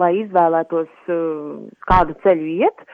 lai 0.00 0.12
izvēlētos, 0.24 0.90
kādu 1.90 2.16
ceļu 2.24 2.50
iet, 2.64 2.84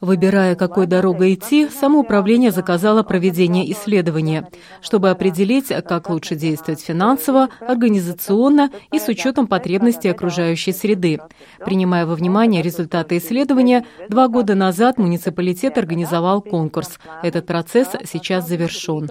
Выбирая, 0.00 0.56
какой 0.56 0.86
дорогой 0.86 1.34
идти, 1.34 1.68
самоуправление 1.68 2.50
заказало 2.50 3.02
проведение 3.02 3.70
исследования, 3.72 4.48
чтобы 4.82 5.10
определить, 5.10 5.68
как 5.68 6.10
лучше 6.10 6.34
действовать 6.34 6.82
финансово, 6.82 7.48
организационно 7.60 8.70
и 8.92 8.98
с 8.98 9.08
учетом 9.08 9.46
потребностей 9.46 10.08
окружающей 10.08 10.72
среды. 10.72 11.18
Принимая 11.64 12.04
во 12.04 12.14
внимание 12.14 12.62
результаты 12.62 13.16
исследования, 13.16 13.86
два 14.08 14.28
года 14.28 14.54
назад 14.54 14.98
муниципалитет 14.98 15.78
организовал 15.78 16.42
конкурс. 16.42 16.98
Этот 17.22 17.46
процесс 17.46 17.88
сейчас 18.04 18.46
завершен. 18.46 19.08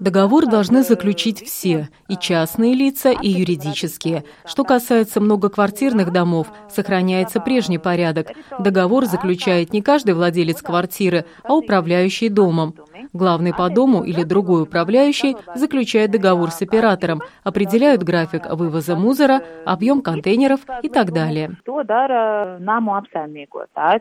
Договор 0.00 0.46
должны 0.46 0.82
заключить 0.82 1.42
все, 1.42 1.88
и 2.08 2.16
частные 2.16 2.74
лица, 2.74 3.10
и 3.10 3.28
юридические. 3.28 4.24
Что 4.44 4.64
касается 4.64 5.20
многоквартирных 5.20 6.12
домов, 6.12 6.48
сохраняется 6.96 7.40
прежний 7.40 7.78
порядок. 7.78 8.28
Договор 8.58 9.04
заключает 9.04 9.72
не 9.74 9.82
каждый 9.82 10.14
владелец 10.14 10.62
квартиры, 10.62 11.26
а 11.42 11.54
управляющий 11.54 12.30
домом. 12.30 12.74
Главный 13.16 13.54
по 13.54 13.70
дому 13.70 14.04
или 14.04 14.24
другой 14.24 14.64
управляющий 14.64 15.36
заключает 15.54 16.10
договор 16.10 16.50
с 16.50 16.60
оператором, 16.60 17.22
определяют 17.44 18.02
график 18.02 18.42
вывоза 18.50 18.94
мусора, 18.94 19.40
объем 19.64 20.02
контейнеров 20.02 20.60
и 20.82 20.88
так 20.90 21.12
далее. 21.12 21.56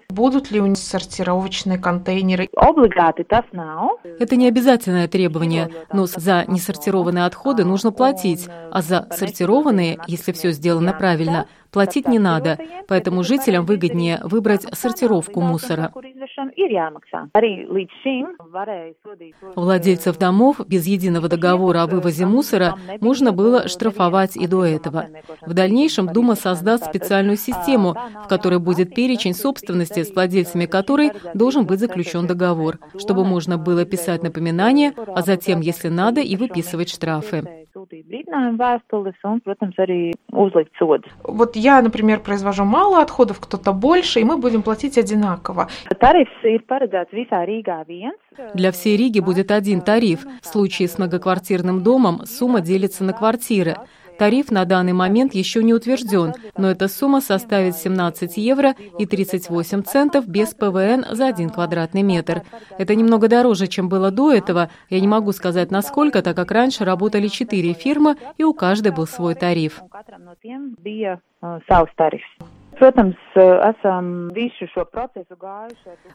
Будут 0.10 0.52
ли 0.52 0.60
у 0.60 0.66
них 0.66 0.78
сортировочные 0.78 1.78
контейнеры? 1.78 2.50
Это 4.20 4.36
не 4.36 4.48
обязательное 4.50 5.08
требование, 5.08 5.70
но 5.94 6.08
за 6.08 6.44
несортированные 6.48 7.26
отходы 7.26 7.64
нужно 7.64 7.94
платить, 7.94 8.50
а 8.70 8.82
за 8.82 9.08
сортированные, 9.12 9.98
если 10.08 10.34
все 10.34 10.52
сделано 10.52 10.92
правильно, 10.92 11.48
платить 11.72 12.08
не 12.08 12.20
надо, 12.20 12.58
поэтому 12.88 13.24
жителям 13.24 13.66
выгоднее 13.66 14.20
выбрать 14.24 14.66
сортировку 14.74 15.42
мусора. 15.42 15.92
Владельцев 19.56 20.18
домов 20.18 20.62
без 20.68 20.86
единого 20.86 21.30
договора 21.30 21.84
о 21.84 21.88
вывозе 21.88 22.26
мусора 22.26 22.76
можно 23.00 23.32
было 23.32 23.68
штрафовать 23.68 24.36
и 24.36 24.48
до 24.48 24.66
этого. 24.66 25.08
В 25.42 25.54
дальнейшем 25.54 26.08
Дума 26.08 26.36
создаст 26.36 26.86
специальную 26.86 27.38
систему, 27.38 27.96
в 28.26 28.28
которой 28.28 28.60
будет 28.60 28.94
перечень 28.94 29.34
собственности, 29.34 30.04
с 30.04 30.14
владельцами 30.14 30.66
которой 30.66 31.12
должен 31.34 31.66
быть 31.66 31.80
заключен 31.80 32.28
договор, 32.28 32.80
чтобы 32.98 33.24
можно 33.26 33.58
было 33.58 33.86
писать 33.86 34.24
напоминания, 34.24 34.94
а 35.08 35.22
затем, 35.22 35.62
если 35.62 35.90
надо, 35.90 36.22
и 36.22 36.36
выписывать 36.36 36.90
штрафы. 36.90 37.65
Вот 41.24 41.56
я, 41.56 41.82
например, 41.82 42.22
произвожу 42.22 42.64
мало 42.64 43.02
отходов, 43.02 43.40
кто-то 43.40 43.74
больше, 43.74 44.22
и 44.22 44.24
мы 44.24 44.38
будем 44.38 44.62
платить 44.64 44.98
одинаково. 44.98 45.68
Для 48.54 48.72
всей 48.72 48.98
Риги 48.98 49.20
будет 49.20 49.52
один 49.52 49.82
тариф. 49.82 50.26
В 50.42 50.46
случае 50.46 50.88
с 50.88 50.98
многоквартирным 50.98 51.84
домом 51.84 52.26
сумма 52.26 52.62
делится 52.62 53.04
на 53.04 53.14
квартиры. 53.14 53.76
Тариф 54.18 54.52
на 54.52 54.66
данный 54.66 54.94
момент 54.94 55.34
еще 55.34 55.64
не 55.64 55.74
утвержден, 55.74 56.34
но 56.58 56.72
эта 56.72 56.88
сумма 56.88 57.22
составит 57.22 57.76
17 57.76 58.38
евро 58.38 58.76
и 58.98 59.06
38 59.06 59.84
центов 59.84 60.28
без 60.28 60.54
ПВН 60.54 61.06
за 61.12 61.28
один 61.28 61.50
квадратный 61.50 62.02
метр. 62.02 62.44
Это 62.78 62.96
немного 62.96 63.28
дороже, 63.28 63.68
чем 63.68 63.90
было 63.90 64.12
до 64.12 64.32
этого. 64.32 64.70
Я 64.90 65.00
не 65.00 65.08
могу 65.08 65.32
сказать 65.32 65.72
насколько, 65.72 66.22
так 66.22 66.36
как 66.36 66.52
раньше 66.52 66.86
работали 66.86 67.28
четыре 67.28 67.74
фирмы, 67.74 68.16
и 68.38 68.44
у 68.44 68.54
каждой 68.54 68.92
был 68.92 69.08
свой 69.08 69.36
тариф. 69.36 69.82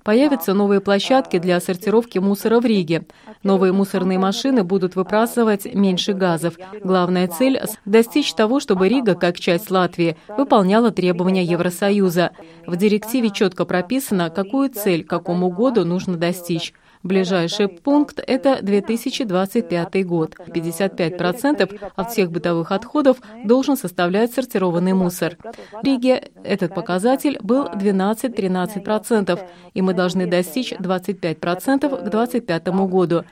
Появятся 0.04 0.54
новые 0.54 0.80
площадки 0.80 1.38
для 1.38 1.58
сортировки 1.60 2.18
мусора 2.18 2.60
в 2.60 2.66
Риге. 2.66 3.06
Новые 3.42 3.72
мусорные 3.72 4.18
машины 4.18 4.62
будут 4.62 4.96
выбрасывать 4.96 5.74
меньше 5.74 6.12
газов. 6.12 6.54
Главная 6.84 7.28
цель– 7.28 7.60
достичь 7.84 8.34
того, 8.34 8.60
чтобы 8.60 8.88
Рига, 8.88 9.14
как 9.14 9.38
часть 9.38 9.70
Латвии, 9.70 10.16
выполняла 10.36 10.90
требования 10.90 11.44
Евросоюза. 11.44 12.32
В 12.66 12.76
директиве 12.76 13.30
четко 13.30 13.64
прописано, 13.64 14.30
какую 14.30 14.70
цель 14.70 15.04
какому 15.04 15.50
году 15.50 15.84
нужно 15.84 16.16
достичь. 16.16 16.74
Ближайший 17.02 17.68
пункт– 17.68 18.20
это 18.26 18.62
2025 18.62 20.06
год. 20.06 20.34
55% 20.38 21.90
от 21.96 22.10
всех 22.10 22.30
бытовых 22.30 22.72
отходов 22.72 23.18
должен 23.44 23.76
составлять 23.76 24.32
сортированный 24.32 24.92
мусор. 24.92 25.36
В 25.72 25.84
Риге 25.84 26.30
этот 26.44 26.74
показатель 26.74 27.38
был 27.42 27.68
12-13%, 27.68 29.40
и 29.72 29.82
мы 29.82 29.94
должны 29.94 30.26
достичь 30.26 30.72
25% 30.72 31.88
к 31.88 32.10
2025 32.10 32.68
году. 32.68 33.24